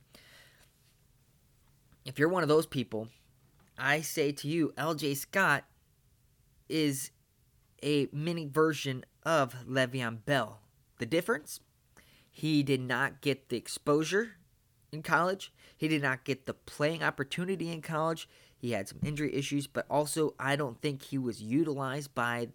if 2.04 2.18
you're 2.18 2.28
one 2.28 2.42
of 2.42 2.48
those 2.48 2.66
people, 2.66 3.08
I 3.78 4.00
say 4.00 4.32
to 4.32 4.48
you, 4.48 4.72
LJ 4.76 5.16
Scott 5.16 5.64
is 6.68 7.10
a 7.84 8.08
mini 8.12 8.46
version 8.46 9.04
of 9.22 9.54
Le'Veon 9.68 10.24
Bell. 10.24 10.60
The 10.98 11.06
difference? 11.06 11.60
He 12.30 12.62
did 12.62 12.80
not 12.80 13.20
get 13.20 13.48
the 13.48 13.56
exposure 13.56 14.32
in 14.90 15.02
college. 15.02 15.52
He 15.76 15.86
did 15.86 16.02
not 16.02 16.24
get 16.24 16.46
the 16.46 16.54
playing 16.54 17.02
opportunity 17.02 17.70
in 17.70 17.82
college. 17.82 18.28
He 18.56 18.72
had 18.72 18.88
some 18.88 18.98
injury 19.04 19.34
issues, 19.34 19.66
but 19.66 19.86
also 19.90 20.34
I 20.38 20.56
don't 20.56 20.80
think 20.80 21.02
he 21.02 21.18
was 21.18 21.42
utilized 21.42 22.14
by 22.14 22.48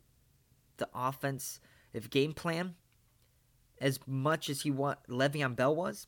the 0.77 0.89
offense 0.93 1.59
if 1.93 2.09
game 2.09 2.33
plan 2.33 2.75
as 3.79 3.99
much 4.07 4.49
as 4.49 4.61
he 4.61 4.71
want 4.71 4.99
Le'Veon 5.07 5.55
Bell 5.55 5.75
was. 5.75 6.07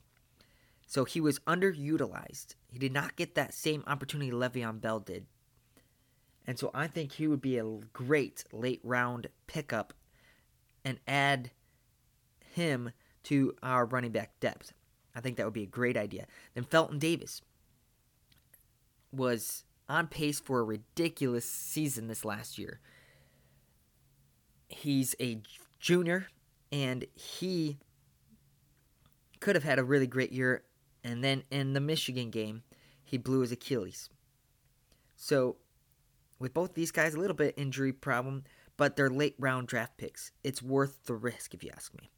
So 0.88 1.06
he 1.06 1.22
was 1.22 1.40
underutilized. 1.40 2.56
He 2.68 2.80
did 2.80 2.92
not 2.92 3.16
get 3.16 3.36
that 3.36 3.54
same 3.54 3.84
opportunity 3.88 4.32
Le'Veon 4.32 4.82
Bell 4.82 5.00
did. 5.00 5.28
And 6.48 6.58
so 6.58 6.72
I 6.74 6.88
think 6.88 7.14
he 7.14 7.28
would 7.28 7.42
be 7.42 7.58
a 7.58 7.66
great 7.94 8.44
late 8.52 8.82
round 8.84 9.28
pickup 9.48 9.94
and 10.84 11.00
add 11.08 11.52
him 12.54 12.92
to 13.24 13.56
our 13.62 13.86
running 13.86 14.12
back 14.12 14.40
depth. 14.40 14.74
I 15.16 15.22
think 15.22 15.38
that 15.38 15.46
would 15.46 15.54
be 15.54 15.64
a 15.64 15.68
great 15.68 15.98
idea. 15.98 16.26
Then 16.54 16.64
Felton 16.64 17.00
Davis 17.00 17.42
was 19.12 19.64
on 19.88 20.08
pace 20.08 20.40
for 20.40 20.60
a 20.60 20.64
ridiculous 20.64 21.46
season 21.46 22.08
this 22.08 22.26
last 22.26 22.58
year. 22.58 22.80
He's 24.70 25.16
a 25.20 25.42
junior 25.80 26.28
and 26.72 27.06
he 27.14 27.78
could 29.40 29.56
have 29.56 29.66
had 29.66 29.80
a 29.80 29.84
really 29.84 30.08
great 30.08 30.32
year 30.32 30.64
and 31.04 31.24
then 31.24 31.44
in 31.52 31.74
the 31.74 31.82
Michigan 31.82 32.30
game 32.30 32.64
he 33.04 33.18
blew 33.18 33.42
his 33.42 33.52
Achilles. 33.52 34.10
So 35.16 35.58
with 36.42 36.54
both 36.54 36.74
these 36.74 36.92
guys 36.92 37.14
a 37.14 37.20
little 37.20 37.36
bit 37.36 37.54
injury 37.58 37.94
problem, 37.94 38.44
but 38.76 38.96
they're 38.96 39.10
late 39.10 39.36
round 39.40 39.68
draft 39.68 39.98
picks. 39.98 40.32
It's 40.44 40.62
worth 40.62 41.06
the 41.06 41.14
risk 41.14 41.54
if 41.54 41.64
you 41.64 41.70
ask 41.74 41.94
me. 41.94 42.10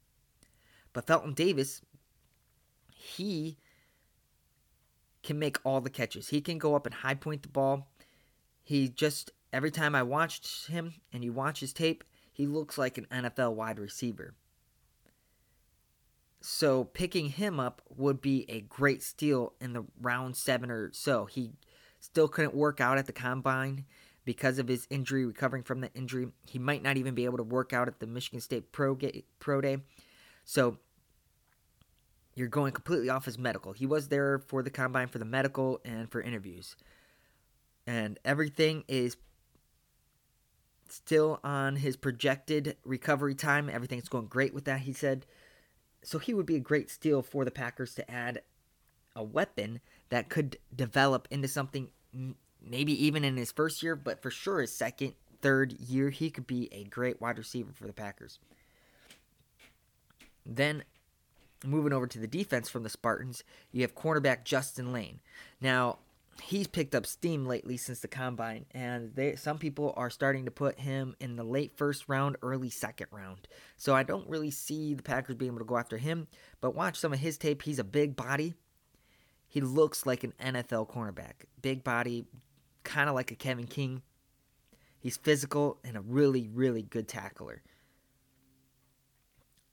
But 0.93 1.05
Felton 1.05 1.33
Davis 1.33 1.81
he 3.03 3.57
can 5.23 5.37
make 5.37 5.57
all 5.63 5.81
the 5.81 5.89
catches. 5.89 6.29
He 6.29 6.41
can 6.41 6.57
go 6.57 6.75
up 6.75 6.85
and 6.85 6.95
high 6.95 7.15
point 7.15 7.41
the 7.43 7.49
ball. 7.49 7.89
He 8.61 8.87
just 8.87 9.31
every 9.51 9.71
time 9.71 9.93
I 9.93 10.03
watched 10.03 10.67
him 10.67 10.93
and 11.11 11.23
you 11.23 11.33
watch 11.33 11.59
his 11.59 11.73
tape, 11.73 12.03
he 12.31 12.47
looks 12.47 12.77
like 12.77 12.97
an 12.97 13.07
NFL 13.11 13.53
wide 13.53 13.77
receiver. 13.77 14.33
So 16.39 16.85
picking 16.85 17.29
him 17.29 17.59
up 17.59 17.81
would 17.95 18.21
be 18.21 18.45
a 18.49 18.61
great 18.61 19.03
steal 19.03 19.53
in 19.61 19.73
the 19.73 19.83
round 20.01 20.35
7 20.35 20.71
or 20.71 20.91
so. 20.93 21.25
He 21.25 21.51
still 21.99 22.27
couldn't 22.27 22.55
work 22.55 22.81
out 22.81 22.97
at 22.97 23.05
the 23.05 23.13
combine 23.13 23.85
because 24.25 24.59
of 24.59 24.67
his 24.67 24.87
injury, 24.89 25.25
recovering 25.25 25.63
from 25.63 25.81
the 25.81 25.91
injury. 25.93 26.27
He 26.47 26.59
might 26.59 26.83
not 26.83 26.97
even 26.97 27.13
be 27.13 27.25
able 27.25 27.37
to 27.37 27.43
work 27.43 27.73
out 27.73 27.87
at 27.87 27.99
the 27.99 28.07
Michigan 28.07 28.39
State 28.39 28.71
Pro, 28.71 28.97
Pro 29.39 29.61
Day. 29.61 29.77
So 30.45 30.77
you're 32.35 32.47
going 32.47 32.73
completely 32.73 33.09
off 33.09 33.25
his 33.25 33.37
medical. 33.37 33.73
He 33.73 33.85
was 33.85 34.07
there 34.07 34.39
for 34.39 34.63
the 34.63 34.69
combine 34.69 35.07
for 35.07 35.19
the 35.19 35.25
medical 35.25 35.81
and 35.85 36.09
for 36.09 36.21
interviews. 36.21 36.75
And 37.85 38.17
everything 38.23 38.85
is 38.87 39.17
still 40.89 41.39
on 41.43 41.77
his 41.77 41.95
projected 41.95 42.77
recovery 42.85 43.35
time. 43.35 43.69
Everything's 43.69 44.09
going 44.09 44.27
great 44.27 44.53
with 44.53 44.65
that, 44.65 44.81
he 44.81 44.93
said. 44.93 45.25
So 46.03 46.19
he 46.19 46.33
would 46.33 46.45
be 46.45 46.55
a 46.55 46.61
great 46.61 46.89
steal 46.89 47.21
for 47.21 47.45
the 47.45 47.51
Packers 47.51 47.93
to 47.95 48.09
add 48.11 48.41
a 49.15 49.23
weapon 49.23 49.79
that 50.09 50.29
could 50.29 50.57
develop 50.75 51.27
into 51.31 51.47
something 51.47 51.89
maybe 52.63 53.05
even 53.05 53.23
in 53.23 53.37
his 53.37 53.51
first 53.51 53.83
year, 53.83 53.95
but 53.95 54.21
for 54.21 54.31
sure 54.31 54.61
his 54.61 54.75
second, 54.75 55.13
third 55.41 55.73
year, 55.73 56.09
he 56.09 56.29
could 56.29 56.47
be 56.47 56.69
a 56.71 56.85
great 56.85 57.21
wide 57.21 57.37
receiver 57.37 57.71
for 57.73 57.85
the 57.85 57.93
Packers. 57.93 58.39
Then 60.45 60.83
moving 61.65 61.93
over 61.93 62.07
to 62.07 62.19
the 62.19 62.27
defense 62.27 62.69
from 62.69 62.83
the 62.83 62.89
Spartans, 62.89 63.43
you 63.71 63.81
have 63.81 63.95
cornerback 63.95 64.43
Justin 64.43 64.91
Layne. 64.91 65.19
Now, 65.61 65.99
he's 66.41 66.67
picked 66.67 66.95
up 66.95 67.05
steam 67.05 67.45
lately 67.45 67.77
since 67.77 67.99
the 67.99 68.07
combine, 68.07 68.65
and 68.71 69.13
they, 69.15 69.35
some 69.35 69.57
people 69.57 69.93
are 69.95 70.09
starting 70.09 70.45
to 70.45 70.51
put 70.51 70.79
him 70.79 71.15
in 71.19 71.35
the 71.35 71.43
late 71.43 71.77
first 71.77 72.05
round, 72.07 72.37
early 72.41 72.69
second 72.69 73.07
round. 73.11 73.47
So 73.77 73.95
I 73.95 74.03
don't 74.03 74.27
really 74.27 74.51
see 74.51 74.93
the 74.93 75.03
Packers 75.03 75.35
being 75.35 75.51
able 75.51 75.59
to 75.59 75.65
go 75.65 75.77
after 75.77 75.97
him, 75.97 76.27
but 76.61 76.75
watch 76.75 76.97
some 76.97 77.13
of 77.13 77.19
his 77.19 77.37
tape. 77.37 77.61
He's 77.61 77.79
a 77.79 77.83
big 77.83 78.15
body. 78.15 78.53
He 79.47 79.61
looks 79.61 80.05
like 80.05 80.23
an 80.23 80.33
NFL 80.41 80.89
cornerback. 80.89 81.45
Big 81.61 81.83
body, 81.83 82.25
kind 82.83 83.09
of 83.09 83.15
like 83.15 83.31
a 83.31 83.35
Kevin 83.35 83.67
King. 83.67 84.01
He's 84.99 85.17
physical 85.17 85.79
and 85.83 85.97
a 85.97 86.01
really, 86.01 86.47
really 86.47 86.83
good 86.83 87.07
tackler. 87.07 87.61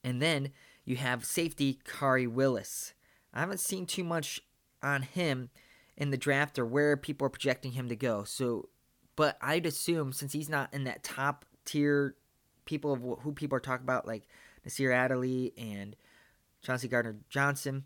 And 0.03 0.21
then 0.21 0.51
you 0.85 0.97
have 0.97 1.25
safety 1.25 1.79
Khari 1.85 2.27
Willis. 2.27 2.95
I 3.33 3.41
haven't 3.41 3.61
seen 3.61 3.87
too 3.87 4.05
much 4.05 4.41
on 4.83 5.03
him 5.03 5.51
in 5.97 6.11
the 6.11 6.17
draft 6.17 6.59
or 6.59 6.67
where 6.67 6.97
people 6.97 7.27
are 7.27 7.31
projecting 7.31 7.73
him 7.73 7.89
to 7.89 7.97
go. 7.97 8.25
So, 8.25 8.71
but 9.15 9.37
I'd 9.41 9.67
assume 9.67 10.13
since 10.13 10.33
he's 10.33 10.49
not 10.49 10.73
in 10.73 10.85
that 10.85 11.05
top 11.05 11.45
tier 11.65 12.17
people 12.65 12.93
of 12.93 13.21
who 13.23 13.33
people 13.33 13.57
are 13.57 13.61
talking 13.61 13.85
about, 13.85 14.07
like 14.07 14.27
Nasir 14.65 14.93
Adderley 14.93 15.53
and 15.57 15.95
Chauncey 16.63 16.89
Gardner 16.89 17.17
Johnson 17.29 17.85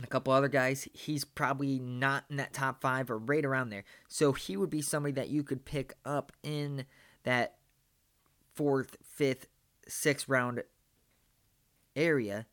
and 0.00 0.06
a 0.06 0.08
couple 0.08 0.32
other 0.32 0.48
guys, 0.48 0.88
he's 0.94 1.26
probably 1.26 1.78
not 1.78 2.24
in 2.30 2.36
that 2.36 2.54
top 2.54 2.80
five 2.80 3.10
or 3.10 3.18
right 3.18 3.44
around 3.44 3.68
there. 3.68 3.84
So 4.08 4.32
he 4.32 4.56
would 4.56 4.70
be 4.70 4.80
somebody 4.80 5.12
that 5.12 5.28
you 5.28 5.42
could 5.42 5.66
pick 5.66 5.92
up 6.06 6.32
in 6.42 6.86
that 7.24 7.56
fourth, 8.54 8.96
fifth, 9.02 9.46
sixth 9.86 10.26
round 10.26 10.62
area 11.94 12.46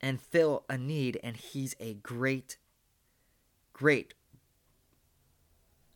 and 0.00 0.18
fill 0.18 0.64
a 0.70 0.78
need, 0.78 1.20
and 1.22 1.36
he's 1.36 1.76
a 1.80 1.92
great, 1.92 2.56
great 3.74 4.14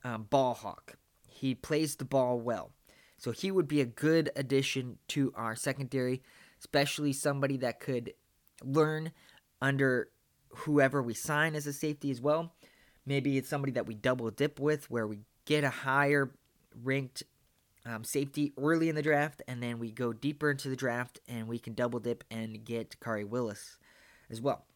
um, 0.05 0.25
ball 0.29 0.53
hawk. 0.53 0.99
He 1.27 1.55
plays 1.55 1.97
the 1.97 2.05
ball 2.05 2.39
well. 2.39 2.73
So 3.17 3.31
he 3.31 3.51
would 3.51 3.69
be 3.69 3.81
a 3.81 3.87
good 3.87 4.29
addition 4.37 4.99
to 5.09 5.33
our 5.35 5.57
secondary, 5.57 6.21
especially 6.59 7.15
somebody 7.15 7.57
that 7.57 7.81
could 7.81 8.13
learn 8.63 9.13
under 9.63 10.11
whoever 10.55 11.03
we 11.03 11.15
sign 11.15 11.55
as 11.55 11.67
a 11.67 11.73
safety 11.73 12.11
as 12.11 12.21
well. 12.21 12.53
Maybe 13.05 13.37
it's 13.37 13.49
somebody 13.49 13.73
that 13.73 13.87
we 13.87 13.95
double 13.95 14.31
dip 14.31 14.61
with 14.61 14.91
where 14.91 15.07
we 15.07 15.21
get 15.45 15.65
a 15.65 15.71
higher 15.71 16.33
ranked 16.83 17.25
um, 17.85 18.05
safety 18.05 18.53
early 18.57 18.89
in 18.89 18.95
the 18.95 19.03
draft, 19.03 19.43
and 19.49 19.63
then 19.63 19.79
we 19.79 19.91
go 19.91 20.13
deeper 20.13 20.51
into 20.51 20.69
the 20.69 20.77
draft 20.77 21.21
and 21.27 21.49
we 21.49 21.59
can 21.59 21.75
double 21.75 21.99
dip 21.99 22.23
and 22.31 22.65
get 22.65 23.01
Khari 23.01 23.29
Willis 23.29 23.79
as 24.31 24.41
well. 24.41 24.67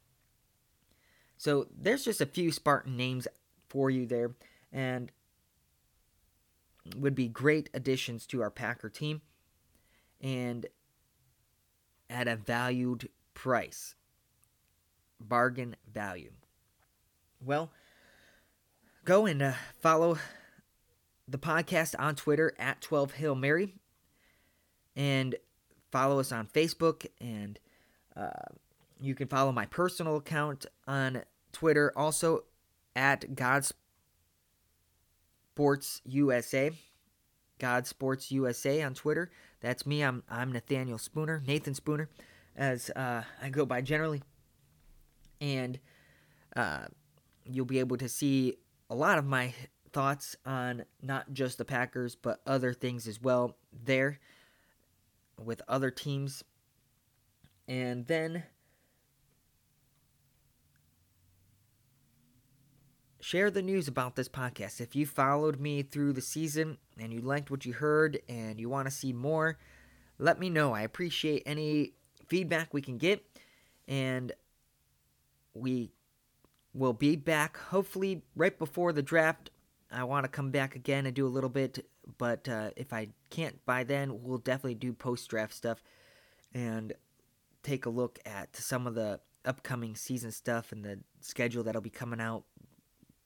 So 1.37 1.69
there's 1.77 2.05
just 2.05 2.21
a 2.21 2.27
few 2.27 2.51
Spartan 2.51 2.97
names 2.97 3.29
for 3.69 3.91
you 3.91 4.07
there, 4.07 4.35
and 4.73 5.13
would 6.97 7.15
be 7.15 7.29
great 7.29 7.69
additions 7.75 8.27
to 8.27 8.43
our 8.43 8.51
Packer 8.51 8.89
team 8.89 9.21
and 10.21 10.67
at 12.09 12.29
a 12.29 12.37
valued 12.37 13.09
price. 13.35 13.95
Bargain 15.21 15.77
value. 15.93 16.33
Well, 17.45 17.71
go 19.05 19.27
and 19.27 19.43
uh, 19.43 19.53
follow 19.81 20.19
the 21.29 21.39
podcast 21.39 21.95
on 21.99 22.15
Twitter 22.15 22.55
at 22.59 22.81
12 22.81 23.15
Hail 23.15 23.35
Mary 23.35 23.75
and 24.95 25.35
follow 25.91 26.21
us 26.21 26.33
on 26.33 26.47
Facebook 26.47 27.07
and 27.21 27.59
uh, 28.17 28.31
you 29.01 29.15
can 29.15 29.29
follow 29.29 29.53
my 29.53 29.67
personal 29.67 30.17
account 30.17 30.67
on 30.87 31.23
Twitter 31.53 31.93
also 31.97 32.45
at 32.95 33.35
God 33.35 33.67
Sports 35.55 36.01
USA. 36.05 36.71
God 37.59 37.87
Sports 37.87 38.31
USA 38.31 38.83
on 38.83 38.95
Twitter. 38.95 39.31
That's 39.61 39.87
me. 39.87 40.03
I'm 40.03 40.23
I'm 40.31 40.53
Nathaniel 40.53 40.99
Spooner, 40.99 41.43
Nathan 41.47 41.75
Spooner, 41.75 42.09
as 42.55 42.91
uh, 42.91 43.23
I 43.43 43.49
go 43.49 43.65
by 43.65 43.81
generally. 43.81 44.23
And 45.41 45.79
uh, 46.55 46.87
you'll 47.45 47.67
be 47.67 47.79
able 47.79 47.97
to 47.99 48.09
see 48.09 48.55
a 48.89 48.95
lot 48.95 49.19
of 49.19 49.25
my 49.25 49.53
thoughts 49.93 50.37
on 50.45 50.85
not 51.03 51.33
just 51.33 51.59
the 51.59 51.65
Packers, 51.65 52.15
but 52.17 52.41
other 52.47 52.73
things 52.73 53.09
as 53.09 53.21
well 53.21 53.57
there 53.73 54.19
with 55.43 55.63
other 55.69 55.91
teams. 55.91 56.45
And 57.69 58.07
then 58.07 58.45
share 63.21 63.51
the 63.51 63.63
news 63.63 63.89
about 63.89 64.15
this 64.15 64.29
podcast. 64.29 64.81
If 64.81 64.95
you 64.95 65.05
followed 65.05 65.59
me 65.59 65.83
through 65.83 66.13
the 66.13 66.21
season 66.21 66.79
and 66.97 67.13
you 67.13 67.21
liked 67.21 67.51
what 67.51 67.67
you 67.67 67.73
heard 67.73 68.21
and 68.29 68.61
you 68.61 68.69
want 68.69 68.87
to 68.87 68.95
see 68.95 69.13
more, 69.13 69.59
let 70.19 70.39
me 70.39 70.49
know. 70.49 70.73
I 70.73 70.83
appreciate 70.83 71.43
any 71.45 71.95
feedback 72.29 72.73
we 72.73 72.83
can 72.83 72.99
get. 72.99 73.25
And 73.89 74.33
we 75.57 75.91
will 76.75 76.93
be 76.93 77.17
back 77.17 77.57
hopefully 77.57 78.23
right 78.35 78.59
before 78.59 78.93
the 78.93 79.03
draft. 79.03 79.51
I 79.91 80.05
want 80.05 80.25
to 80.25 80.29
come 80.29 80.51
back 80.51 80.75
again 80.75 81.07
and 81.07 81.15
do 81.15 81.27
a 81.27 81.29
little 81.29 81.51
bit, 81.51 81.87
but 82.19 82.49
uh, 82.49 82.71
if 82.77 82.93
I 82.93 83.09
can't 83.31 83.65
by 83.65 83.85
then, 83.85 84.23
we'll 84.23 84.39
definitely 84.39 84.75
do 84.75 84.93
post 84.93 85.29
draft 85.29 85.55
stuff 85.55 85.83
and 86.53 86.93
take 87.63 87.87
a 87.87 87.91
look 87.91 88.19
at 88.27 88.55
some 88.57 88.87
of 88.87 88.95
the 88.95 89.21
upcoming 89.45 89.95
season 89.95 90.33
stuff 90.33 90.73
and 90.73 90.85
the 90.85 90.99
schedule 91.21 91.63
that'll 91.63 91.81
be 91.81 91.91
coming 91.91 92.21
out 92.21 92.45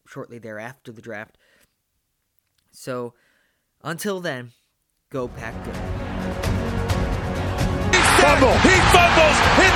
shortly 0.07 0.39
thereafter 0.39 0.93
the 0.93 1.03
draft. 1.03 1.39
So 2.73 3.15
until 3.83 4.21
then, 4.21 4.53
go 5.11 5.29
pack 5.29 5.55
good. 5.65 5.75
Fumble. 8.21 8.53
He 8.61 8.77
fumbles. 8.93 9.39
Green 9.57 9.70